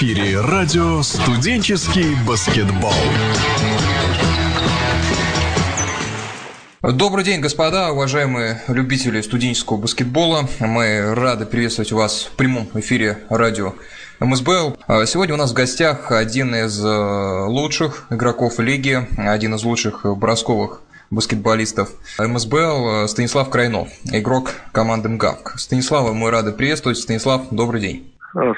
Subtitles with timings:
[0.00, 2.90] эфире радио «Студенческий баскетбол».
[6.80, 10.46] Добрый день, господа, уважаемые любители студенческого баскетбола.
[10.58, 13.74] Мы рады приветствовать вас в прямом эфире радио
[14.20, 14.78] МСБЛ.
[15.04, 20.80] Сегодня у нас в гостях один из э, лучших игроков лиги, один из лучших бросковых
[21.10, 25.58] баскетболистов МСБЛ Станислав Крайнов, игрок команды МГАВК.
[25.58, 26.96] Станислава мы рады приветствовать.
[26.96, 28.10] Станислав, добрый день.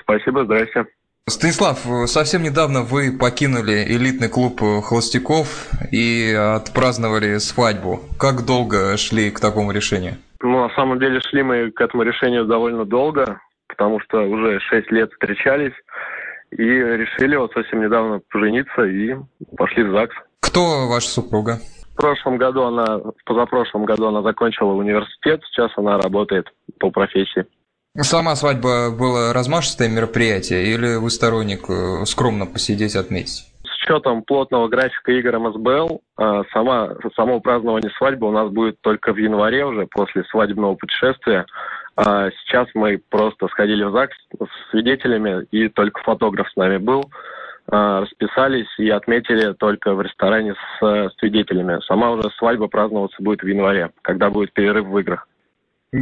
[0.05, 0.87] Спасибо, здрасте.
[1.29, 8.01] Станислав, совсем недавно вы покинули элитный клуб холостяков и отпраздновали свадьбу.
[8.19, 10.17] Как долго шли к такому решению?
[10.41, 14.91] Ну, на самом деле шли мы к этому решению довольно долго, потому что уже 6
[14.91, 15.75] лет встречались
[16.51, 19.15] и решили вот совсем недавно пожениться и
[19.57, 20.15] пошли в ЗАГС.
[20.41, 21.61] Кто ваша супруга?
[21.93, 26.47] В прошлом году она, в позапрошлом году она закончила университет, сейчас она работает
[26.81, 27.47] по профессии.
[28.01, 33.45] Сама свадьба была размашистое мероприятие или вы сторонник э, скромно посидеть отметить?
[33.65, 39.13] С учетом плотного графика игр МСБЛ, а, сама, само празднование свадьбы у нас будет только
[39.13, 41.45] в январе уже, после свадебного путешествия.
[41.97, 47.11] А сейчас мы просто сходили в ЗАГС с свидетелями, и только фотограф с нами был.
[47.71, 51.79] А, расписались и отметили только в ресторане с свидетелями.
[51.87, 55.29] Сама уже свадьба праздноваться будет в январе, когда будет перерыв в играх.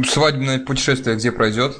[0.05, 1.75] Свадебное путешествие где пройдет?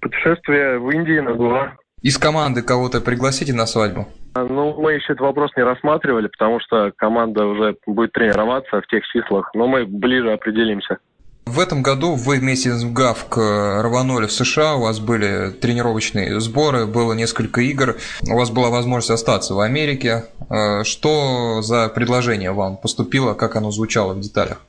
[0.00, 1.76] Путешествие в Индии на Гуа.
[2.00, 4.08] Из команды кого-то пригласите на свадьбу?
[4.34, 8.86] А, ну, мы еще этот вопрос не рассматривали, потому что команда уже будет тренироваться в
[8.86, 10.98] тех числах, но мы ближе определимся.
[11.44, 13.36] В этом году вы вместе с ГАВК
[13.82, 17.96] рванули в США, у вас были тренировочные сборы, было несколько игр,
[18.30, 20.24] у вас была возможность остаться в Америке.
[20.48, 24.62] А, что за предложение вам поступило, как оно звучало в деталях?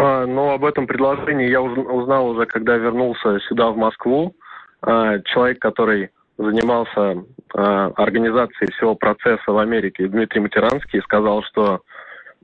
[0.00, 4.32] Ну, об этом предложении я узнал уже, когда вернулся сюда, в Москву.
[4.80, 7.24] А, человек, который занимался
[7.54, 11.80] а, организацией всего процесса в Америке, Дмитрий Матеранский, сказал, что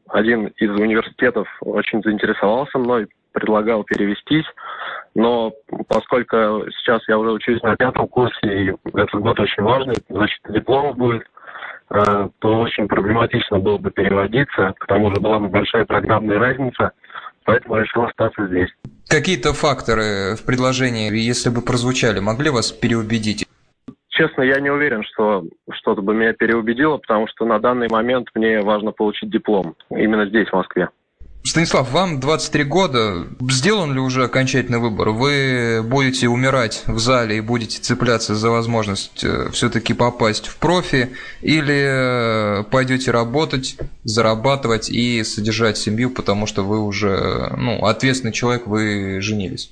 [0.08, 4.46] один из университетов очень заинтересовался мной, предлагал перевестись,
[5.14, 5.52] но
[5.88, 6.36] поскольку
[6.78, 11.24] сейчас я уже учусь на пятом курсе, и этот год очень важный, значит, диплом будет,
[11.88, 16.90] то очень проблематично было бы переводиться, к тому же была бы большая программная разница–
[17.44, 18.68] поэтому решил остаться здесь.
[19.08, 23.46] Какие-то факторы в предложении, если бы прозвучали, могли вас переубедить?
[24.08, 28.60] Честно, я не уверен, что что-то бы меня переубедило, потому что на данный момент мне
[28.60, 30.88] важно получить диплом именно здесь, в Москве.
[31.46, 33.26] Станислав, вам 23 года.
[33.50, 35.10] Сделан ли уже окончательный выбор?
[35.10, 41.10] Вы будете умирать в зале и будете цепляться за возможность э, все-таки попасть в профи?
[41.42, 48.66] Или э, пойдете работать, зарабатывать и содержать семью, потому что вы уже ну, ответственный человек,
[48.66, 49.70] вы женились?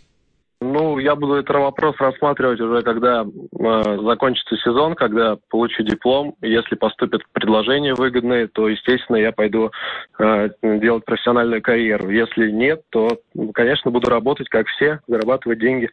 [0.62, 6.34] Ну, я буду этот вопрос рассматривать уже, когда э, закончится сезон, когда получу диплом.
[6.40, 9.70] Если поступят предложения выгодные, то, естественно, я пойду
[10.18, 12.10] э, делать профессиональную карьеру.
[12.10, 13.08] Если нет, то,
[13.54, 15.90] конечно, буду работать, как все, зарабатывать деньги.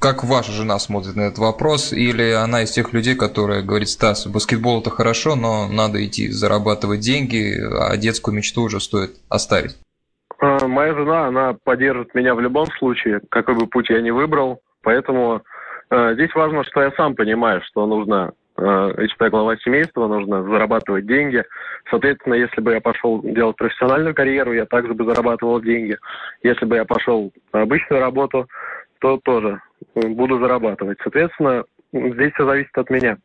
[0.00, 1.92] Как ваша жена смотрит на этот вопрос?
[1.92, 7.00] Или она из тех людей, которые говорит, Стас, баскетбол это хорошо, но надо идти зарабатывать
[7.00, 9.76] деньги, а детскую мечту уже стоит оставить?
[10.38, 14.60] А, моя жена, она поддержит меня в любом случае, какой бы путь я ни выбрал.
[14.82, 15.42] Поэтому
[15.90, 21.06] э, здесь важно, что я сам понимаю, что нужно, э, я глава семейства, нужно зарабатывать
[21.06, 21.42] деньги.
[21.90, 25.96] Соответственно, если бы я пошел делать профессиональную карьеру, я также бы зарабатывал деньги.
[26.42, 28.48] Если бы я пошел на обычную работу,
[29.00, 29.60] то тоже
[29.94, 30.98] буду зарабатывать.
[31.02, 33.16] Соответственно, здесь все зависит от меня.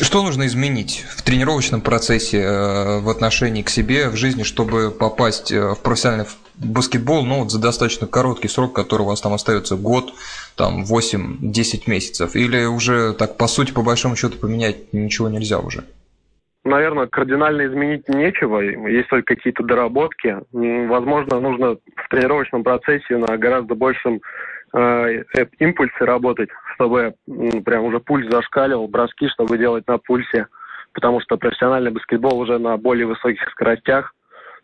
[0.00, 5.50] Что нужно изменить в тренировочном процессе э, в отношении к себе, в жизни, чтобы попасть
[5.50, 6.26] э, в профессиональный
[6.56, 10.12] баскетбол, ну, вот за достаточно короткий срок, который у вас там остается год,
[10.56, 12.36] там 8-10 месяцев?
[12.36, 15.84] Или уже так, по сути, по большому счету, поменять ничего нельзя уже?
[16.64, 20.36] Наверное, кардинально изменить нечего, есть только какие-то доработки.
[20.52, 24.20] Возможно, нужно в тренировочном процессе на гораздо большем
[24.72, 25.24] э,
[25.58, 27.14] импульсе работать, чтобы
[27.64, 30.46] прям уже пульс зашкаливал, броски, чтобы делать на пульсе,
[30.92, 34.14] потому что профессиональный баскетбол уже на более высоких скоростях,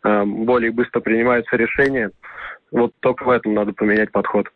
[0.05, 2.11] э, более быстро принимаются решения.
[2.71, 4.49] Вот только в этом надо поменять подход.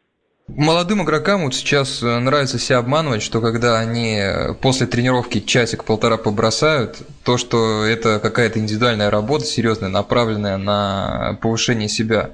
[0.49, 6.19] Молодым игрокам вот сейчас э, нравится себя обманывать, что когда они э, после тренировки часик-полтора
[6.19, 12.33] побросают, то, что это какая-то индивидуальная работа серьезная, направленная на повышение себя.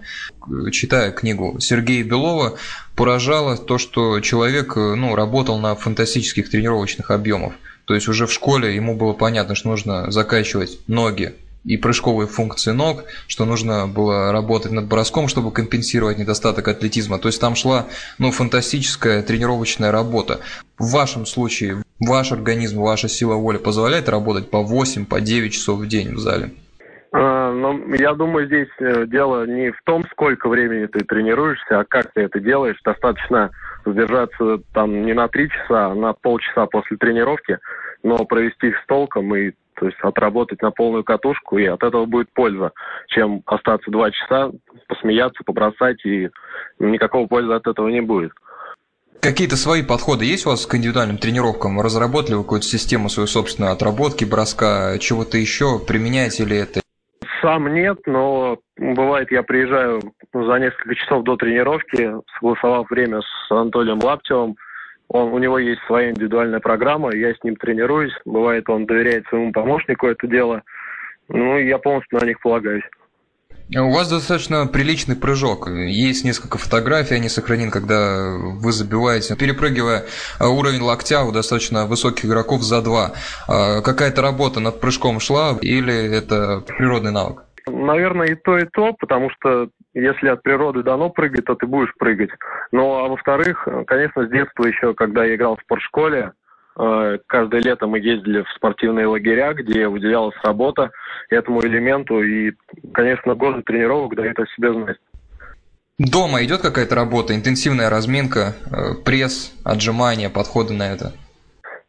[0.72, 2.58] Читая книгу Сергея Белова,
[2.94, 7.54] поражало то, что человек э, ну, работал на фантастических тренировочных объемах.
[7.84, 11.34] То есть уже в школе ему было понятно, что нужно закачивать ноги
[11.64, 17.18] и прыжковые функции ног, что нужно было работать над броском, чтобы компенсировать недостаток атлетизма.
[17.18, 17.86] То есть там шла
[18.18, 20.40] ну, фантастическая тренировочная работа.
[20.78, 25.80] В вашем случае ваш организм, ваша сила воли позволяет работать по 8, по 9 часов
[25.80, 26.52] в день в зале?
[27.20, 32.12] Ну, я думаю, здесь э, дело не в том, сколько времени ты тренируешься, а как
[32.12, 32.79] ты это делаешь.
[32.85, 33.50] Достаточно
[33.85, 37.59] задержаться там не на три часа, а на полчаса после тренировки,
[38.05, 42.05] но провести их с толком и то есть отработать на полную катушку, и от этого
[42.05, 42.73] будет польза,
[43.09, 44.50] чем остаться два часа,
[44.88, 46.31] посмеяться, побросать, и
[46.79, 48.32] никакого пользы от этого не будет.
[49.20, 51.81] Какие-то свои подходы есть у вас к индивидуальным тренировкам?
[51.81, 55.81] Разработали вы какую-то систему свою собственную отработки, броска, чего-то еще?
[55.81, 56.81] Применяете ли это?
[57.40, 60.00] Сам нет, но бывает, я приезжаю
[60.32, 64.56] за несколько часов до тренировки, согласовав время с Анатолием Лаптевым.
[65.08, 68.12] Он, у него есть своя индивидуальная программа, я с ним тренируюсь.
[68.25, 70.62] Бывает, он доверяет своему помощнику это дело.
[71.29, 72.85] Ну, я полностью на них полагаюсь.
[73.76, 75.69] У вас достаточно приличный прыжок.
[75.69, 80.05] Есть несколько фотографий, они сохранены, когда вы забиваете, перепрыгивая
[80.41, 83.12] уровень локтя у достаточно высоких игроков за два.
[83.47, 87.44] А какая-то работа над прыжком шла или это природный навык?
[87.67, 91.93] Наверное, и то, и то, потому что если от природы дано прыгать, то ты будешь
[91.99, 92.31] прыгать.
[92.73, 96.47] Ну, а во-вторых, конечно, с детства еще, когда я играл в спортшколе, Э,
[97.26, 100.90] каждое лето мы ездили в спортивные лагеря, где выделялась работа
[101.30, 102.22] этому элементу.
[102.22, 102.52] И,
[102.92, 104.96] конечно, годы тренировок дают о себе знать.
[105.98, 111.12] Дома идет какая-то работа, интенсивная разминка, э, пресс, отжимания, подходы на это?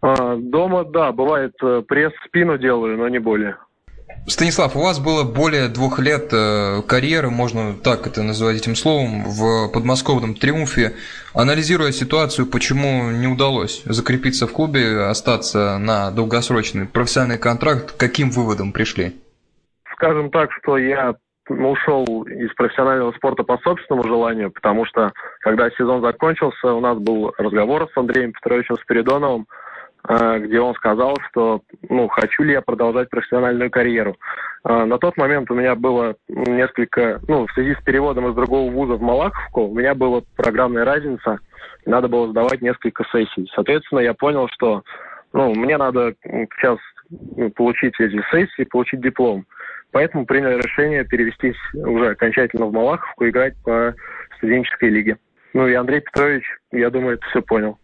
[0.01, 3.57] А, дома, да, бывает э, пресс, спину делаю, но не более.
[4.27, 9.23] Станислав, у вас было более двух лет э, карьеры, можно так это назвать этим словом,
[9.23, 10.93] в подмосковном «Триумфе».
[11.33, 18.71] Анализируя ситуацию, почему не удалось закрепиться в клубе, остаться на долгосрочный профессиональный контракт, каким выводом
[18.71, 19.15] пришли?
[19.95, 21.15] Скажем так, что я
[21.49, 25.11] ушел из профессионального спорта по собственному желанию, потому что,
[25.41, 29.47] когда сезон закончился, у нас был разговор с Андреем Петровичем Спиридоновым,
[30.07, 34.15] где он сказал, что ну, хочу ли я продолжать профессиональную карьеру.
[34.63, 38.71] Э, на тот момент у меня было несколько, ну, в связи с переводом из другого
[38.71, 41.39] вуза в Малаховку, у меня была программная разница,
[41.85, 43.49] надо было сдавать несколько сессий.
[43.53, 44.83] Соответственно, я понял, что
[45.33, 46.79] ну, мне надо сейчас
[47.55, 49.45] получить эти сессии, получить диплом.
[49.91, 53.95] Поэтому принял решение перевестись уже окончательно в Малаховку, играть по
[54.37, 55.17] студенческой лиге.
[55.53, 57.79] Ну и Андрей Петрович, я думаю, это все понял.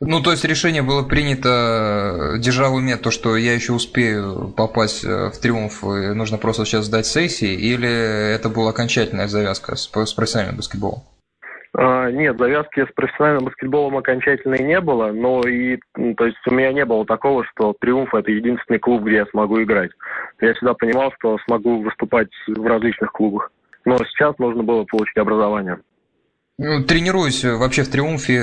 [0.00, 5.04] Ну, то есть решение было принято, э, держа в то, что я еще успею попасть
[5.04, 9.90] э, в триумф, и нужно просто сейчас сдать сессии, или это была окончательная завязка с,
[9.90, 11.02] с профессиональным баскетболом?
[11.76, 15.78] А, нет, завязки с профессиональным баскетболом окончательной не было, но и,
[16.16, 19.60] то есть у меня не было такого, что Триумф это единственный клуб, где я смогу
[19.62, 19.90] играть.
[20.40, 23.50] Я всегда понимал, что смогу выступать в различных клубах.
[23.84, 25.78] Но сейчас нужно было получить образование.
[26.60, 28.34] Ну, тренируясь вообще в Триумфе,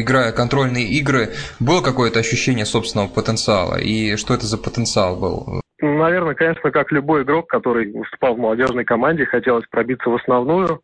[0.00, 1.28] играя контрольные игры,
[1.60, 3.78] было какое-то ощущение собственного потенциала?
[3.78, 5.62] И что это за потенциал был?
[5.80, 10.80] Наверное, конечно, как любой игрок, который выступал в молодежной команде, хотелось пробиться в основную.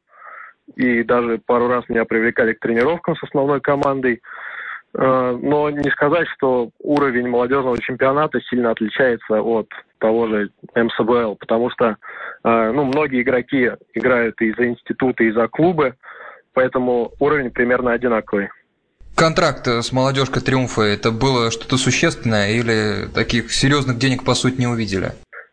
[0.76, 4.22] И даже пару раз меня привлекали к тренировкам с основной командой.
[4.94, 9.68] Э, но не сказать, что уровень молодежного чемпионата сильно отличается от
[9.98, 11.96] того же МСБЛ, потому что
[12.44, 15.96] э, ну, многие игроки играют и за институты, и за клубы,
[16.54, 18.48] поэтому уровень примерно одинаковый.
[19.14, 24.66] Контракт с молодежкой Триумфа это было что-то существенное или таких серьезных денег по сути не
[24.66, 25.12] увидели?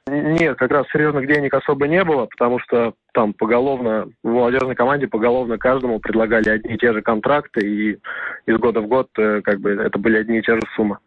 [0.10, 5.08] Нет, как раз серьезных денег особо не было, потому что там поголовно, в молодежной команде
[5.08, 8.00] поголовно каждому предлагали одни и те же контракты, и
[8.48, 10.98] из года в год э, как бы это были одни и те же суммы.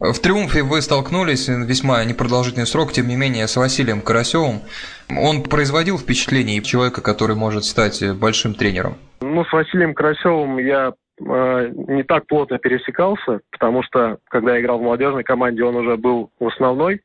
[0.00, 4.62] В «Триумфе» вы столкнулись весьма непродолжительный срок, тем не менее, с Василием Карасевым.
[5.10, 8.94] Он производил впечатление человека, который может стать большим тренером?
[9.20, 14.78] Ну, с Василием Карасевым я э, не так плотно пересекался, потому что, когда я играл
[14.78, 17.02] в молодежной команде, он уже был в основной.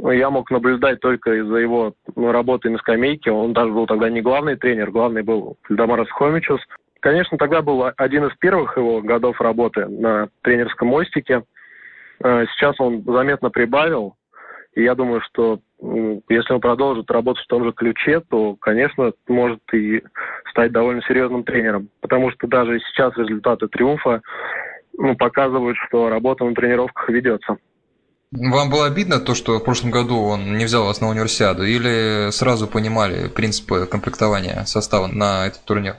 [0.00, 3.30] Я мог наблюдать только из-за его ну, работы на скамейке.
[3.30, 6.62] Он даже был тогда не главный тренер, главный был Дамарас Хомичус.
[7.00, 11.61] Конечно, тогда был один из первых его годов работы на тренерском мостике– Э,
[12.22, 14.16] сейчас он заметно прибавил,
[14.74, 15.60] и я думаю, что
[16.28, 20.02] если он продолжит работать в том же ключе, то, конечно, может и
[20.50, 21.88] стать довольно серьезным тренером.
[22.00, 24.22] Потому что даже сейчас результаты триумфа
[24.96, 27.56] ну, показывают, что работа на тренировках ведется.
[28.30, 32.30] Вам было обидно то, что в прошлом году он не взял вас на универсиаду, или
[32.30, 35.96] сразу понимали принципы комплектования состава на этот турнир?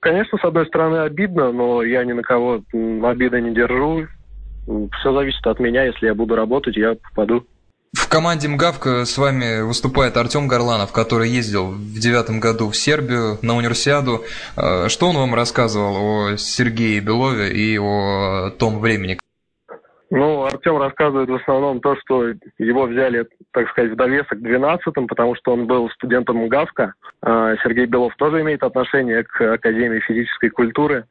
[0.00, 2.62] Конечно, с одной стороны обидно, но я ни на кого
[3.04, 4.08] обиды не держу.
[4.66, 5.84] Все зависит от меня.
[5.84, 7.44] Если я буду работать, я попаду.
[7.94, 13.38] В команде МГАВК с вами выступает Артем Горланов, который ездил в девятом году в Сербию
[13.42, 14.24] на универсиаду.
[14.56, 15.96] А, что он вам рассказывал
[16.30, 19.18] о Сергее Белове и о том времени?
[20.14, 24.92] Ну, Артем рассказывает в основном то, что его взяли, так сказать, в довесок к 12
[25.08, 26.92] потому что он был студентом ГАВКа.
[27.22, 31.06] А, Сергей Белов тоже имеет отношение к Академии физической культуры.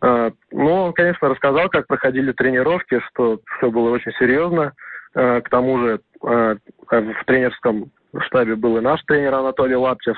[0.00, 4.72] Ну, он, конечно, рассказал, как проходили тренировки, что все было очень серьезно.
[5.14, 10.16] А, к тому же в тренерском штабе был и наш тренер Анатолий Лаптев.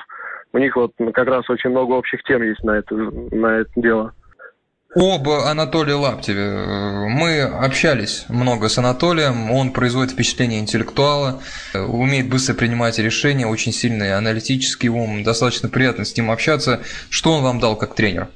[0.53, 4.13] У них вот как раз очень много общих тем есть на это, на это дело.
[4.93, 7.07] Об Анатолии Лаптеве.
[7.07, 11.39] Мы общались много с Анатолием, он производит впечатление интеллектуала,
[11.73, 16.81] умеет быстро принимать решения, очень сильный аналитический ум, достаточно приятно с ним общаться.
[17.09, 18.27] Что он вам дал как тренер?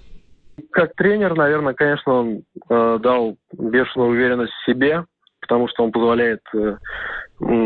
[0.72, 5.04] Как тренер, наверное, конечно, он э, дал бешеную уверенность в себе,
[5.42, 6.78] потому что он позволяет э,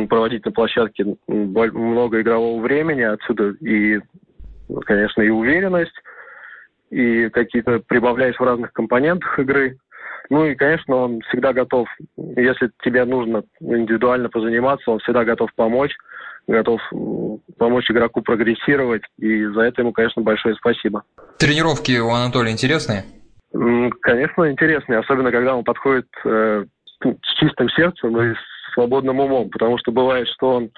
[0.10, 4.00] проводить на площадке много игрового времени, отсюда и,
[4.88, 5.94] конечно, и уверенность
[6.90, 9.78] и какие-то прибавляешь в разных компонентах игры.
[10.30, 15.96] Ну и, конечно, он всегда готов, если тебе нужно индивидуально позаниматься, он всегда готов помочь,
[16.48, 16.82] готов
[17.58, 21.04] помочь игроку прогрессировать, и за это ему, конечно, большое спасибо.
[21.38, 23.06] Тренировки у Анатолия интересные?
[24.02, 26.66] Конечно, интересные, особенно когда он подходит э,
[27.02, 30.70] с чистым сердцем и с свободным умом, потому что бывает, что он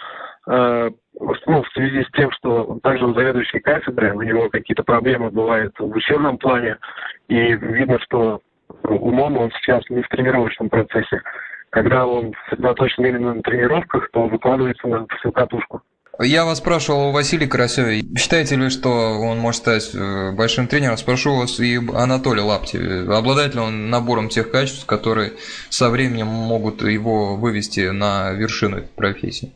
[0.47, 5.73] ну, в связи с тем, что также он заведующий кафедрой, у него какие-то проблемы бывают
[5.77, 6.77] в учебном плане,
[7.27, 8.41] и видно, что
[8.83, 11.21] умом он сейчас не в тренировочном процессе.
[11.69, 15.81] Когда он сосредоточен именно на тренировках, то выкладывается на всю катушку.
[16.19, 18.01] Я вас спрашивал о Василии Карасеве.
[18.17, 20.97] Считаете ли, что он может стать э, большим тренером?
[20.97, 22.77] Спрошу вас и Анатолия Лапти.
[23.09, 25.33] Обладает ли он набором тех качеств, которые
[25.69, 29.53] со временем могут его вывести на вершину профессии?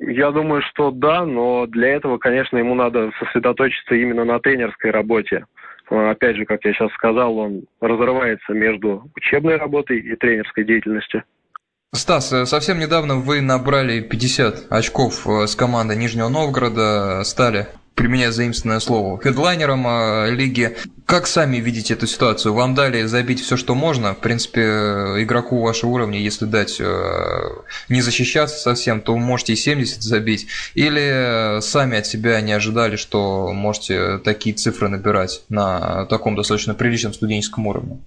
[0.00, 5.44] Я думаю, что да, но для этого, конечно, ему надо сосредоточиться именно на тренерской работе.
[5.90, 11.24] Опять же, как я сейчас сказал, он разрывается между учебной работой и тренерской деятельностью.
[11.94, 17.66] Стас, э, совсем недавно вы набрали 50 очков э, с командой Нижнего Новгорода, стали
[17.98, 20.76] применяя заимственное слово, хедлайнером э, лиги.
[21.04, 22.54] Как сами видите эту ситуацию?
[22.54, 24.14] Вам дали забить все, что можно.
[24.14, 27.40] В принципе, э, игроку вашего уровня, если дать э,
[27.88, 30.46] не защищаться совсем, то можете и 70 забить.
[30.74, 37.12] Или сами от себя не ожидали, что можете такие цифры набирать на таком достаточно приличном
[37.12, 37.98] студенческом уровне?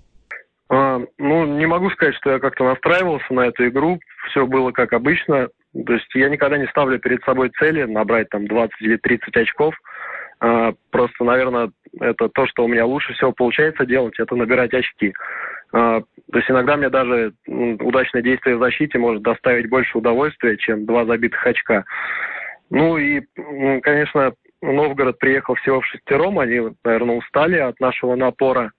[0.71, 3.99] А, ну, не могу сказать, что я как-то настраивался на эту игру.
[4.29, 5.49] Все было как обычно.
[5.85, 9.75] То есть я никогда не ставлю перед собой цели набрать там 20 или 30 очков.
[10.39, 15.13] А, просто, наверное, это то, что у меня лучше всего получается делать, это набирать очки.
[15.73, 15.99] А,
[16.31, 21.03] то есть иногда мне даже удачное действие в защите может доставить больше удовольствия, чем два
[21.05, 21.83] забитых очка.
[22.69, 23.21] Ну и,
[23.81, 28.71] конечно, Новгород приехал всего в шестером, они, наверное, устали от нашего напора.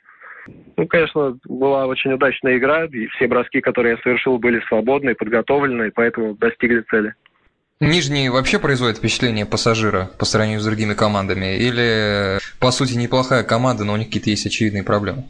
[0.77, 5.93] Ну, конечно, была очень удачная игра, и все броски, которые я совершил, были свободные, подготовленные,
[5.93, 7.15] поэтому достигли цели.
[7.81, 11.57] Нижний вообще производит впечатление пассажира по сравнению с другими командами?
[11.57, 15.25] Или, по сути, неплохая команда, но у них какие-то есть очевидные проблемы?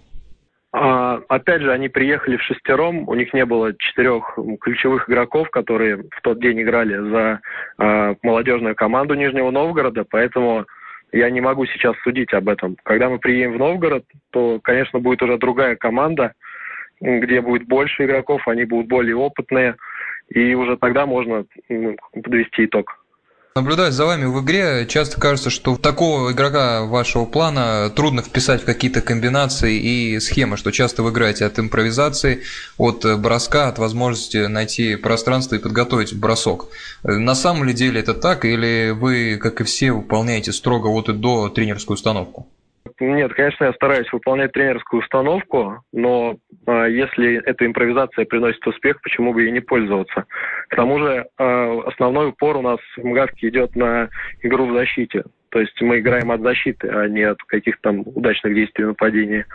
[0.75, 5.97] А, опять же, они приехали в шестером, у них не было четырех ключевых игроков, которые
[5.97, 7.40] в тот день играли за
[7.78, 10.64] а, молодежную команду Нижнего Новгорода, поэтому
[11.12, 12.76] я не могу сейчас судить об этом.
[12.83, 16.33] Когда мы приедем в Новгород, то, конечно, будет уже другая команда,
[17.00, 19.76] где будет больше игроков, они будут более опытные,
[20.28, 21.45] и уже тогда можно
[22.12, 23.01] подвести итог.
[23.54, 28.64] Наблюдая за вами в игре, часто кажется, что такого игрока вашего плана трудно вписать в
[28.64, 32.44] какие-то комбинации и схемы, что часто вы играете от импровизации,
[32.78, 36.68] от броска, от возможности найти пространство и подготовить бросок.
[37.02, 41.12] На самом ли деле это так, или вы, как и все, выполняете строго от и
[41.12, 42.49] до тренерскую установку?
[43.02, 46.37] Нет, конечно, я стараюсь выполнять тренерскую установку, но
[46.68, 50.25] э, если эта импровизация приносит успех, почему бы ей не пользоваться?
[50.68, 54.09] К тому же э, основной упор у нас в МГАВке идет на
[54.42, 55.25] игру в защите.
[55.52, 59.47] То есть мы играем от защиты, а не от каких-то там удачных действий нападения.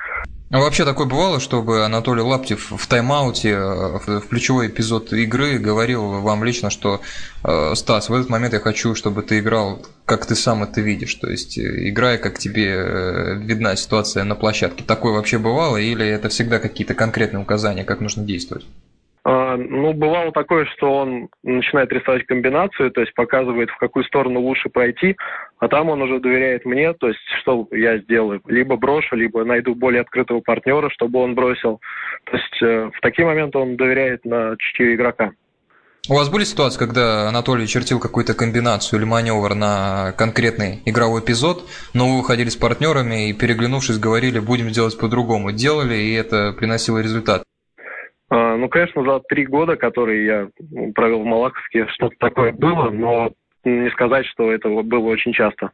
[0.51, 6.21] А вообще такое бывало, чтобы Анатолий Лаптев в тайм-ауте, э, в ключевой эпизод игры говорил
[6.21, 7.01] вам лично, что
[7.43, 11.15] э, Стас, в этот момент я хочу, чтобы ты играл, как ты сам это видишь,
[11.15, 14.83] то есть э, играя, как тебе видна ситуация на площадке.
[14.85, 18.65] Такое вообще бывало или это всегда какие-то конкретные указания, как нужно действовать?
[19.29, 24.39] А, ну, бывало такое, что он начинает рисовать комбинацию, то есть показывает, в какую сторону
[24.39, 25.17] лучше пройти,
[25.59, 28.41] а там он уже доверяет мне, то есть что я сделаю?
[28.47, 31.81] Либо брошу, либо найду более открытого партнера, чтобы он бросил.
[32.23, 35.31] То есть э, в такие моменты он доверяет на чутье игрока.
[36.07, 41.65] У вас были ситуации, когда Анатолий чертил какую-то комбинацию или маневр на конкретный игровой эпизод,
[41.93, 45.51] но вы выходили с партнерами и, переглянувшись, говорили, будем делать по-другому.
[45.51, 47.43] Делали, и это приносило результат?
[48.29, 50.47] А, Ну, конечно, за три года, которые я
[50.93, 53.31] провел в Малаховске, что-то такое было, но
[53.63, 55.71] не сказать, что это было очень часто.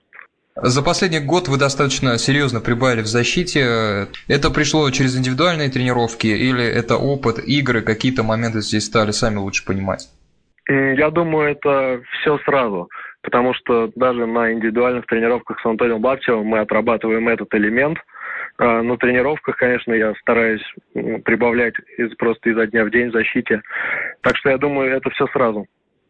[0.55, 4.07] За последний год вы достаточно серьезно прибавили в защите.
[4.27, 9.65] Это пришло через индивидуальные тренировки или это опыт, игры, какие-то моменты здесь стали сами лучше
[9.65, 10.09] понимать?
[10.67, 12.87] Я думаю, это все сразу,
[13.21, 17.97] потому что даже на индивидуальных тренировках с Антонием Бабчевым мы отрабатываем этот элемент.
[18.57, 23.61] А на тренировках, конечно, я стараюсь прибавлять из, просто изо дня в день в защите.
[24.21, 25.65] Так что я думаю, это все сразу.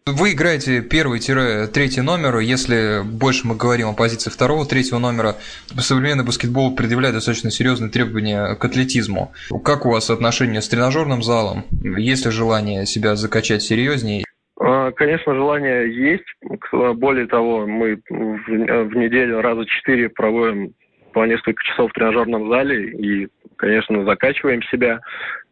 [0.06, 5.36] Вы играете первый-третий номер, если больше мы говорим о позиции второго-третьего номера,
[5.78, 9.32] современный баскетбол предъявляет достаточно серьезные требования к атлетизму.
[9.64, 11.64] Как у вас отношения с тренажерным залом?
[11.72, 14.26] Есть ли желание себя закачать серьезнее?
[14.60, 16.26] А, конечно, желание есть.
[16.96, 20.74] Более того, мы в неделю раза четыре проводим
[21.14, 25.00] по несколько часов в тренажерном зале и, конечно, закачиваем себя.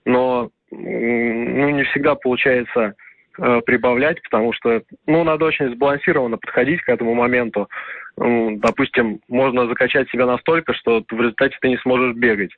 [0.06, 2.96] Но ну, не всегда получается
[3.38, 7.70] Э, прибавлять, потому что, ну, надо очень сбалансированно подходить к этому моменту.
[8.18, 12.52] Допустим, можно закачать себя настолько, что в результате ты не сможешь бегать.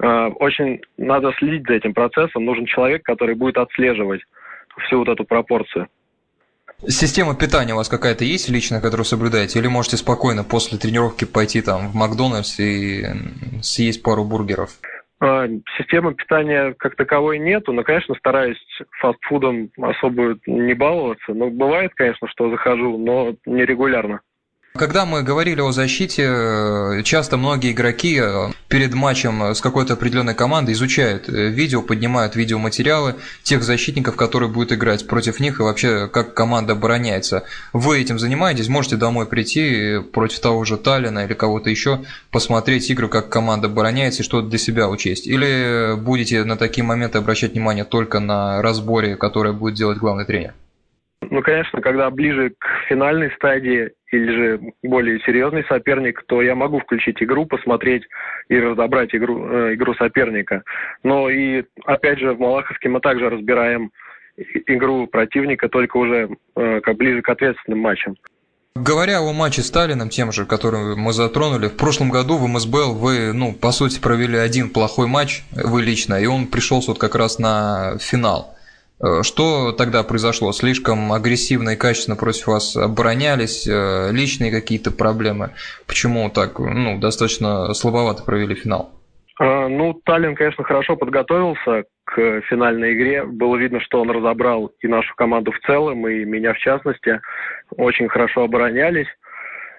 [0.00, 2.44] Э, очень надо следить за этим процессом.
[2.44, 4.22] Нужен человек, который будет отслеживать
[4.86, 5.88] всю вот эту пропорцию.
[6.82, 9.58] Система питания у вас какая-то есть личная, которую соблюдаете?
[9.58, 13.04] Или можете спокойно после тренировки пойти там в Макдональдс и
[13.62, 14.70] съесть пару бургеров?
[15.18, 15.46] А,
[15.78, 18.58] системы питания как таковой нету, но, конечно, стараюсь
[19.00, 21.32] фастфудом особо не баловаться.
[21.32, 24.20] Но бывает, конечно, что захожу, но нерегулярно.
[24.76, 30.72] Когда мы говорили о защите, часто многие игроки э, перед матчем с какой-то определенной командой
[30.72, 36.34] изучают э, видео, поднимают видеоматериалы тех защитников, которые будут играть против них и вообще как
[36.34, 37.44] команда обороняется.
[37.72, 38.68] Вы этим занимаетесь?
[38.68, 44.22] Можете домой прийти против того же Таллина или кого-то еще, посмотреть игру, как команда обороняется
[44.22, 45.26] и что-то для себя учесть?
[45.26, 50.54] Или будете на такие моменты обращать внимание только на разборе, которое будет делать главный тренер?
[51.22, 56.78] Ну, конечно, когда ближе к финальной стадии или же более серьезный соперник, то я могу
[56.78, 58.04] включить игру, посмотреть
[58.48, 60.62] и разобрать игру, э, игру соперника.
[61.02, 63.90] Но и, опять же, в Малаховске мы также разбираем
[64.66, 68.16] игру противника, только уже э, как ближе к ответственным матчам.
[68.74, 72.92] Говоря о матче с Сталином, тем же, который мы затронули, в прошлом году в МСБЛ
[72.92, 77.14] вы, ну, по сути, провели один плохой матч, вы лично, и он пришелся вот как
[77.14, 78.55] раз на финал.
[79.02, 80.52] Э, что тогда произошло?
[80.52, 85.50] Слишком агрессивно и качественно против вас оборонялись, э, личные какие-то проблемы?
[85.86, 88.90] Почему так, ну, достаточно слабовато провели финал?
[89.38, 93.24] А, ну, Таллин, конечно, хорошо подготовился к финальной игре.
[93.24, 97.20] Было видно, что он разобрал и нашу команду в целом, и меня в частности.
[97.76, 99.08] Очень хорошо оборонялись.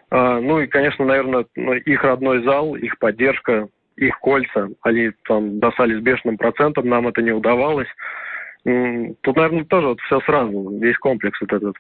[0.10, 6.02] Ну и, конечно, наверное, ну, их родной зал, их поддержка, их кольца, они там достались
[6.02, 7.90] бешеным процентом, нам это не удавалось.
[9.22, 11.76] Тут, наверное, тоже вот все сразу, весь комплекс вот этот.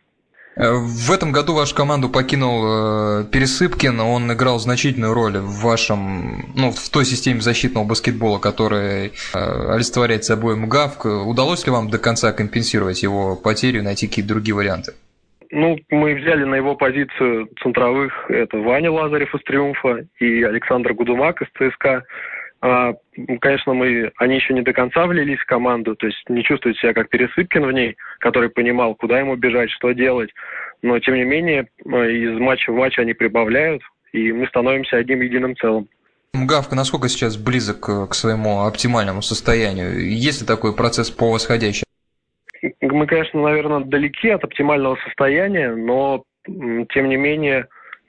[0.55, 6.45] Э, в этом году вашу команду покинул э, Пересыпкин, он играл значительную роль в вашем,
[6.55, 11.05] ну, в той системе защитного баскетбола, которая э, олицетворяет собой МГАВК.
[11.27, 14.93] Удалось ли вам до конца компенсировать его потерю, найти какие-то другие варианты?
[15.51, 21.41] Ну, мы взяли на его позицию центровых, это Ваня Лазарев из «Триумфа» и Александр Гудумак
[21.41, 22.03] из ЦСКА.
[22.61, 22.93] А,
[23.39, 26.93] конечно, мы, они еще не до конца влились в команду, то есть не чувствуют себя
[26.93, 30.31] как Пересыпкин в ней, который понимал, куда ему бежать, что делать.
[30.81, 35.21] Но, тем не менее, э, из матча в матч они прибавляют, и мы становимся одним
[35.21, 35.87] единым целым.
[36.33, 40.07] Гавка насколько сейчас близок к своему оптимальному состоянию?
[40.09, 41.85] Есть ли такой процесс по восходящему?
[42.81, 47.67] Мы, конечно, наверное, далеки от оптимального состояния, но, тем не менее,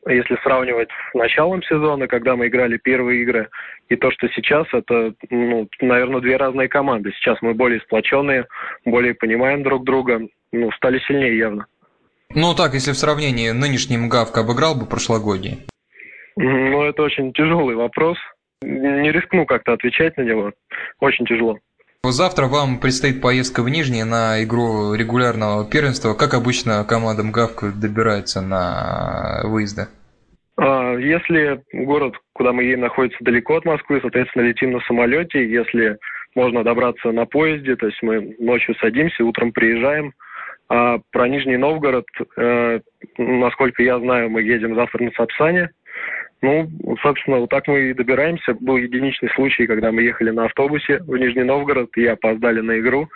[0.09, 3.49] если сравнивать с началом сезона, когда мы играли первые игры,
[3.89, 7.13] и то, что сейчас, это, ну, наверное, две разные команды.
[7.13, 8.47] Сейчас мы более сплоченные,
[8.85, 10.21] более понимаем друг друга,
[10.53, 11.67] ну, стали сильнее явно.
[12.35, 15.67] Ну так, если в сравнении нынешний МГАВК обыграл бы прошлогодний?
[16.37, 18.19] Ну, это очень тяжелый вопрос.
[18.63, 20.53] Не рискну как-то отвечать на него.
[21.01, 21.59] Очень тяжело.
[22.05, 26.15] Завтра вам предстоит поездка в Нижний на игру регулярного первенства.
[26.15, 29.89] Как обычно команда МГАВК добирается на выезды?
[30.59, 35.49] А, если город, куда мы едем, находится далеко от Москвы, соответственно, летим на самолете.
[35.49, 35.99] Если
[36.35, 40.13] можно добраться на поезде, то есть мы ночью садимся, утром приезжаем.
[40.69, 42.81] А про Нижний Новгород, э,
[43.17, 45.71] насколько я знаю, мы едем завтра на Сапсане.
[46.43, 46.69] Ну,
[47.03, 48.55] собственно, вот так мы и добираемся.
[48.55, 53.09] Был единичный случай, когда мы ехали на автобусе в Нижний Новгород и опоздали на игру.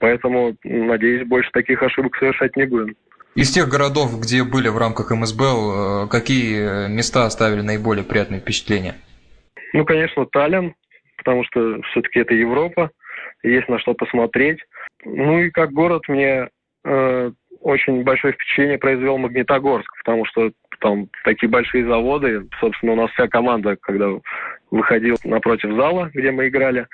[0.00, 2.94] Поэтому, надеюсь, больше таких ошибок совершать не будем.
[3.34, 8.94] Из тех городов, где были в рамках МСБЛ, э, какие места оставили наиболее приятные впечатления?
[9.72, 10.74] Ну, конечно, Таллин,
[11.18, 12.90] потому что все-таки это Европа.
[13.42, 14.58] есть на что посмотреть.
[15.04, 16.48] Ну и как город мне
[16.84, 22.46] э, очень большое впечатление произвел Магнитогорск, потому что там такие большие заводы.
[22.60, 24.08] Собственно, у нас вся команда, когда
[24.70, 26.86] выходил напротив зала, где мы играли,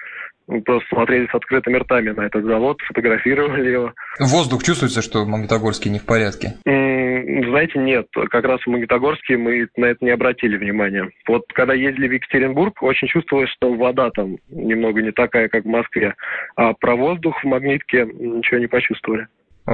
[0.46, 3.92] просто смотрели с открытыми ртами на этот завод, фотографировали его.
[4.18, 6.54] Воздух чувствуется, что в Магнитогорске не в порядке?
[6.64, 8.06] Знаете, нет.
[8.30, 11.08] Как раз в Магнитогорске мы на это не обратили внимания.
[11.26, 15.68] Вот когда ездили в Екатеринбург, очень чувствовалось, что вода там немного не такая, как в
[15.68, 16.14] Москве.
[16.56, 19.28] А про воздух в Магнитке ничего не почувствовали.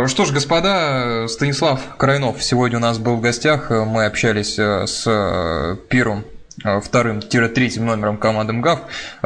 [0.06, 3.70] Что ж, господа, Станислав Крайнов сегодня у нас был в гостях.
[3.70, 6.24] Мы общались э, с э, первым
[6.64, 8.80] вторым-третьим номером команды МГАВ.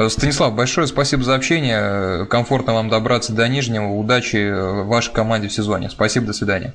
[0.08, 2.26] Станислав, большое спасибо за общение.
[2.26, 3.88] Комфортно вам добраться до Нижнего.
[3.88, 5.90] Удачи вашей команде в сезоне.
[5.90, 6.74] Спасибо, до свидания.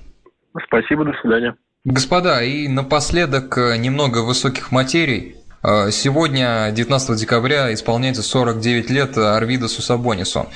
[0.67, 1.56] Спасибо, до свидания.
[1.86, 5.38] Господа, и напоследок немного высоких материй.
[5.62, 10.48] Э, сегодня, 19 декабря, исполняется 49 лет Арвидасу Сабонису.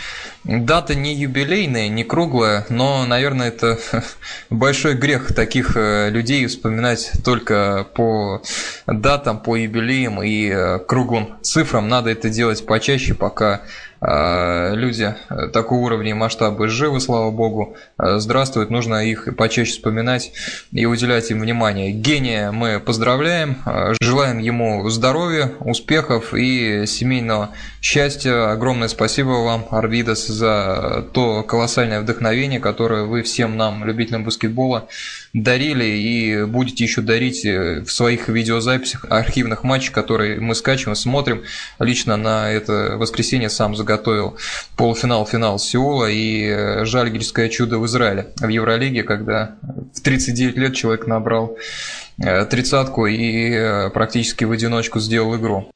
[0.46, 3.80] Дата не юбилейная, не круглая, но, наверное, это
[4.50, 8.42] большой грех таких э, людей вспоминать только по
[8.88, 11.88] датам, по юбилеям и э, круглым цифрам.
[11.88, 13.62] Надо это делать почаще, пока
[14.06, 15.16] люди
[15.54, 20.34] такого уровня и масштаба живы, слава богу, а, здравствуют, нужно их почаще вспоминать
[20.72, 21.92] и уделять им внимание.
[21.92, 28.52] Гения мы поздравляем, а, желаем ему здоровья, успехов и семейного счастья.
[28.52, 34.88] Огромное спасибо вам, Арвидас, за то колоссальное вдохновение, которое вы всем нам, любителям баскетбола,
[35.34, 41.44] дарили и будете еще дарить э, в своих видеозаписях архивных матчей, которые мы скачиваем, смотрим.
[41.80, 44.38] Лично на это воскресенье сам заготовил
[44.78, 49.56] полуфинал, финал Сеула и э, Жальгирское чудо в Израиле в Евролиге, когда
[49.96, 51.58] в 39 лет человек набрал
[52.20, 55.72] э, тридцатку и практически в одиночку сделал игру.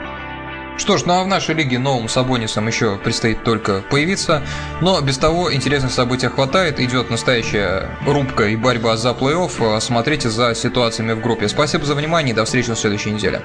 [0.78, 4.44] Что ж, ну а в нашей лиге новым Сабонисом еще предстоит только появиться,
[4.80, 10.54] но без того интересных событий хватает, идет настоящая рубка и борьба за плей-офф, смотрите за
[10.54, 11.48] ситуациями в группе.
[11.48, 13.42] Спасибо за внимание и до встречи на следующей неделе.